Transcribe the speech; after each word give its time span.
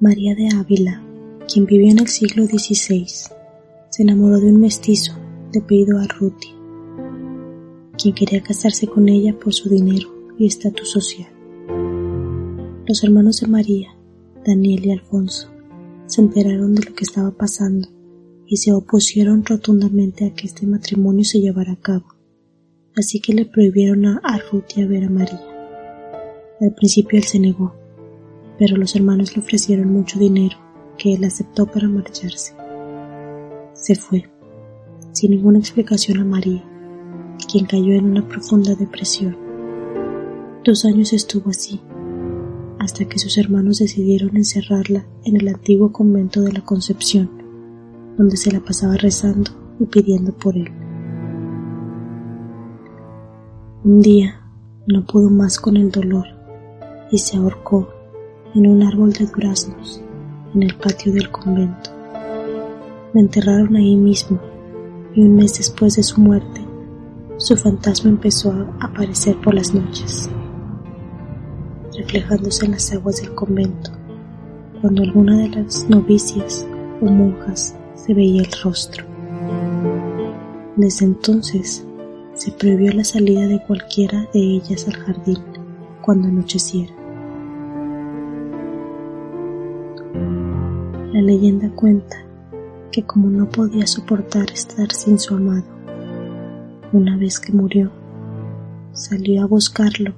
María 0.00 0.34
de 0.34 0.48
Ávila, 0.56 1.00
quien 1.46 1.66
vivió 1.66 1.92
en 1.92 2.00
el 2.00 2.08
siglo 2.08 2.46
XVI, 2.46 3.06
se 3.90 4.02
enamoró 4.02 4.40
de 4.40 4.48
un 4.48 4.60
mestizo 4.60 5.14
de 5.52 5.60
apellido 5.60 6.00
Arruti, 6.00 6.48
quien 7.96 8.12
quería 8.12 8.42
casarse 8.42 8.88
con 8.88 9.08
ella 9.08 9.38
por 9.38 9.54
su 9.54 9.68
dinero 9.68 10.34
y 10.36 10.46
estatus 10.46 10.90
social. 10.90 11.30
Los 12.86 13.04
hermanos 13.04 13.40
de 13.40 13.46
María, 13.46 13.96
Daniel 14.44 14.84
y 14.84 14.90
Alfonso, 14.90 15.48
se 16.06 16.22
enteraron 16.22 16.74
de 16.74 16.82
lo 16.82 16.94
que 16.94 17.04
estaba 17.04 17.30
pasando 17.30 17.88
y 18.46 18.56
se 18.56 18.72
opusieron 18.72 19.44
rotundamente 19.44 20.26
a 20.26 20.34
que 20.34 20.48
este 20.48 20.66
matrimonio 20.66 21.24
se 21.24 21.40
llevara 21.40 21.74
a 21.74 21.80
cabo, 21.80 22.13
así 22.96 23.20
que 23.20 23.32
le 23.32 23.44
prohibieron 23.44 24.06
a 24.06 24.20
Arruti 24.22 24.84
ver 24.84 25.04
a 25.04 25.10
María. 25.10 25.40
Al 26.60 26.72
principio 26.74 27.18
él 27.18 27.24
se 27.24 27.38
negó, 27.38 27.74
pero 28.58 28.76
los 28.76 28.94
hermanos 28.94 29.36
le 29.36 29.42
ofrecieron 29.42 29.92
mucho 29.92 30.18
dinero 30.18 30.56
que 30.96 31.14
él 31.14 31.24
aceptó 31.24 31.66
para 31.66 31.88
marcharse. 31.88 32.54
Se 33.72 33.96
fue, 33.96 34.30
sin 35.12 35.32
ninguna 35.32 35.58
explicación 35.58 36.20
a 36.20 36.24
María, 36.24 36.64
quien 37.50 37.66
cayó 37.66 37.92
en 37.94 38.06
una 38.06 38.26
profunda 38.26 38.74
depresión. 38.74 39.36
Dos 40.64 40.84
años 40.84 41.12
estuvo 41.12 41.50
así, 41.50 41.80
hasta 42.78 43.04
que 43.06 43.18
sus 43.18 43.36
hermanos 43.38 43.80
decidieron 43.80 44.36
encerrarla 44.36 45.06
en 45.24 45.36
el 45.36 45.48
antiguo 45.48 45.92
convento 45.92 46.42
de 46.42 46.52
la 46.52 46.60
Concepción, 46.60 47.30
donde 48.16 48.36
se 48.36 48.52
la 48.52 48.60
pasaba 48.60 48.96
rezando 48.96 49.50
y 49.80 49.86
pidiendo 49.86 50.32
por 50.32 50.56
él. 50.56 50.83
Un 53.84 54.00
día 54.00 54.40
no 54.86 55.04
pudo 55.04 55.28
más 55.28 55.60
con 55.60 55.76
el 55.76 55.90
dolor 55.90 56.24
y 57.10 57.18
se 57.18 57.36
ahorcó 57.36 57.86
en 58.54 58.66
un 58.66 58.82
árbol 58.82 59.12
de 59.12 59.26
duraznos 59.26 60.00
en 60.54 60.62
el 60.62 60.74
patio 60.74 61.12
del 61.12 61.30
convento. 61.30 61.90
La 63.12 63.20
enterraron 63.20 63.76
ahí 63.76 63.94
mismo 63.94 64.40
y 65.14 65.20
un 65.20 65.36
mes 65.36 65.58
después 65.58 65.96
de 65.96 66.02
su 66.02 66.18
muerte, 66.18 66.62
su 67.36 67.58
fantasma 67.58 68.08
empezó 68.08 68.52
a 68.52 68.86
aparecer 68.86 69.38
por 69.42 69.52
las 69.52 69.74
noches, 69.74 70.30
reflejándose 71.94 72.64
en 72.64 72.72
las 72.72 72.90
aguas 72.90 73.20
del 73.20 73.34
convento, 73.34 73.90
cuando 74.80 75.02
alguna 75.02 75.36
de 75.36 75.50
las 75.50 75.90
novicias 75.90 76.66
o 77.02 77.04
monjas 77.04 77.76
se 77.96 78.14
veía 78.14 78.44
el 78.44 78.52
rostro. 78.62 79.04
Desde 80.74 81.04
entonces 81.04 81.86
se 82.34 82.52
prohibió 82.52 82.92
la 82.92 83.04
salida 83.04 83.46
de 83.46 83.62
cualquiera 83.62 84.28
de 84.32 84.40
ellas 84.40 84.86
al 84.88 84.96
jardín 84.96 85.38
cuando 86.02 86.28
anocheciera. 86.28 86.94
La 91.12 91.22
leyenda 91.22 91.70
cuenta 91.74 92.16
que 92.90 93.04
como 93.04 93.30
no 93.30 93.48
podía 93.48 93.86
soportar 93.86 94.50
estar 94.50 94.90
sin 94.92 95.18
su 95.18 95.34
amado, 95.34 95.64
una 96.92 97.16
vez 97.16 97.38
que 97.38 97.52
murió, 97.52 97.92
salió 98.92 99.42
a 99.42 99.46
buscarlo 99.46 100.14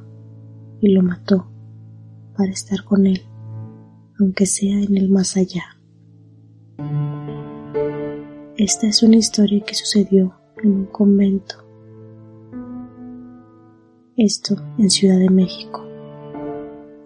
y 0.80 0.92
lo 0.92 1.02
mató 1.02 1.48
para 2.36 2.50
estar 2.50 2.84
con 2.84 3.06
él, 3.06 3.22
aunque 4.18 4.46
sea 4.46 4.80
en 4.80 4.96
el 4.96 5.08
más 5.08 5.36
allá. 5.36 5.64
Esta 8.56 8.86
es 8.86 9.02
una 9.02 9.16
historia 9.16 9.62
que 9.64 9.74
sucedió 9.74 10.34
en 10.62 10.70
un 10.70 10.86
convento, 10.86 11.65
esto 14.16 14.56
en 14.78 14.90
Ciudad 14.90 15.18
de 15.18 15.28
México. 15.28 15.84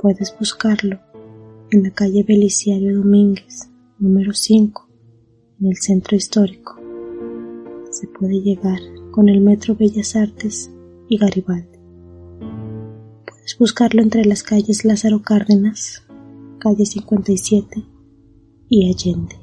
Puedes 0.00 0.34
buscarlo 0.38 1.00
en 1.70 1.82
la 1.82 1.90
calle 1.90 2.24
Beliciario 2.26 2.96
Domínguez 2.98 3.68
número 3.98 4.32
5, 4.32 4.88
en 5.60 5.66
el 5.66 5.76
centro 5.76 6.16
histórico. 6.16 6.76
Se 7.90 8.06
puede 8.06 8.40
llegar 8.40 8.78
con 9.10 9.28
el 9.28 9.40
metro 9.40 9.74
Bellas 9.74 10.14
Artes 10.14 10.70
y 11.08 11.18
Garibaldi. 11.18 11.78
Puedes 13.26 13.58
buscarlo 13.58 14.02
entre 14.02 14.24
las 14.24 14.42
calles 14.42 14.84
Lázaro 14.84 15.20
Cárdenas, 15.22 16.04
calle 16.60 16.86
57 16.86 17.84
y 18.68 18.88
Allende. 18.88 19.36